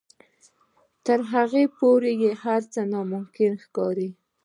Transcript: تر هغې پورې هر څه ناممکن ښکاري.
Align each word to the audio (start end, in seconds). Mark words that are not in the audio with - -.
تر 1.05 1.19
هغې 1.31 1.63
پورې 1.77 2.11
هر 2.43 2.61
څه 2.73 2.81
ناممکن 2.91 3.51
ښکاري. 3.63 4.09